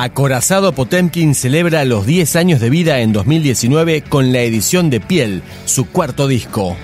[0.00, 5.42] Acorazado Potemkin celebra los 10 años de vida en 2019 con la edición de Piel,
[5.64, 6.76] su cuarto disco.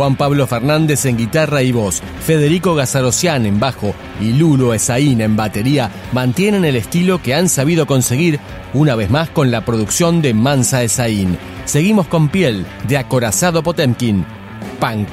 [0.00, 5.36] Juan Pablo Fernández en guitarra y voz, Federico Gazarocián en bajo y Lulo Esaín en
[5.36, 8.40] batería mantienen el estilo que han sabido conseguir
[8.72, 11.36] una vez más con la producción de Mansa Esaín.
[11.66, 14.24] Seguimos con piel de acorazado Potemkin,
[14.80, 15.08] punk.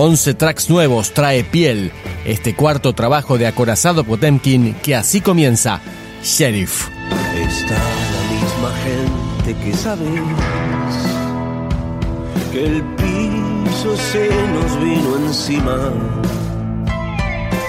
[0.00, 1.90] 11 tracks nuevos trae Piel,
[2.24, 5.80] este cuarto trabajo de acorazado Potemkin que así comienza,
[6.22, 6.86] Sheriff.
[7.34, 10.22] Está la misma gente que sabes
[12.52, 15.92] que el piso se nos vino encima.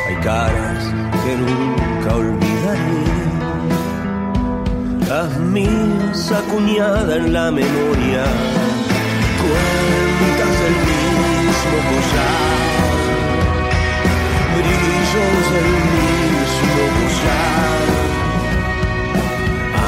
[0.08, 0.84] Hay caras
[1.26, 3.06] que nunca olvidaré,
[5.10, 8.24] las mías acuñadas en la memoria,
[9.42, 10.09] del
[11.68, 13.00] collar,
[14.56, 17.88] brillos del mismo collar.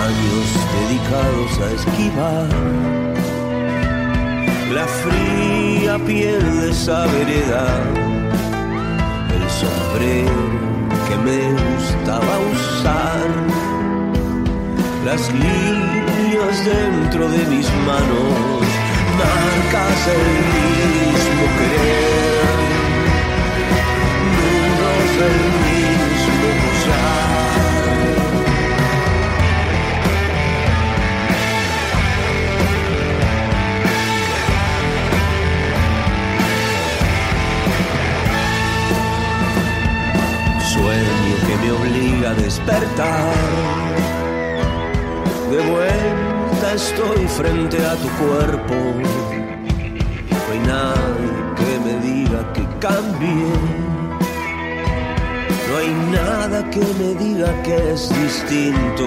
[0.05, 2.49] Años dedicados a esquivar.
[4.73, 7.65] La fría piel de esa vereda,
[9.35, 10.41] el sombrero
[11.07, 13.27] que me gustaba usar,
[15.05, 18.70] las líneas dentro de mis manos,
[19.21, 22.57] marcas del mismo querer,
[24.35, 27.21] nudos del mismo gozar.
[40.73, 43.60] sueño que me obliga a despertar.
[46.73, 48.75] Estoy frente a tu cuerpo.
[50.29, 53.51] No hay nadie que me diga que cambie.
[55.67, 59.05] No hay nada que me diga que es distinto.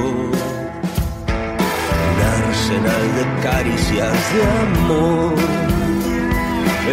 [2.06, 5.34] Un arsenal de caricias de amor.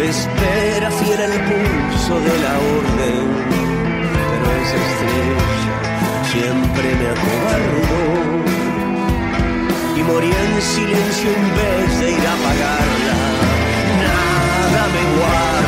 [0.08, 3.42] Espera fiera el pulso de la orden
[4.32, 5.74] pero esa estrella
[6.32, 8.41] siempre me acobardó
[10.02, 13.16] y morí en silencio en vez de ir a apagarla.
[14.02, 15.61] Nada me guardo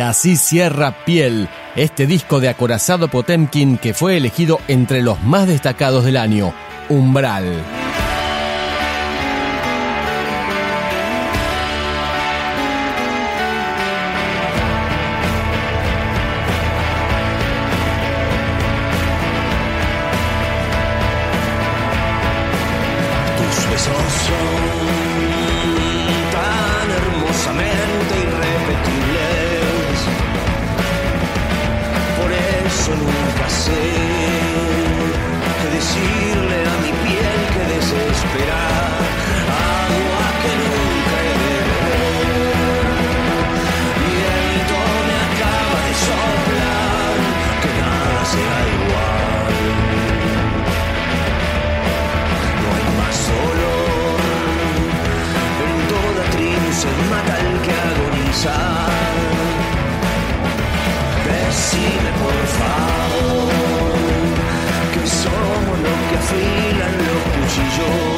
[0.00, 5.46] Y así cierra Piel, este disco de acorazado Potemkin que fue elegido entre los más
[5.46, 6.54] destacados del año,
[6.88, 7.79] Umbral.
[33.70, 38.62] Sé qué decirle a mi piel que desespera.
[39.78, 42.84] Agua que nunca he de beber.
[44.02, 47.14] Viento me acaba de soplar,
[47.62, 49.54] que nada será igual.
[52.62, 54.20] No hay más dolor.
[55.66, 58.56] En toda tribu se mata el que agoniza.
[61.26, 63.39] Decime por favor
[66.32, 67.90] lo que afilan los cuchillos.
[67.96, 68.09] Agua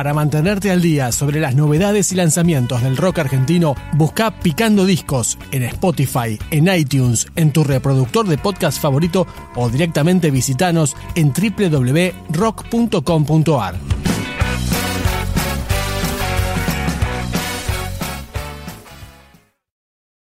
[0.00, 5.36] Para mantenerte al día sobre las novedades y lanzamientos del rock argentino, busca Picando Discos
[5.50, 9.26] en Spotify, en iTunes, en tu reproductor de podcast favorito
[9.56, 13.89] o directamente visitanos en www.rock.com.ar.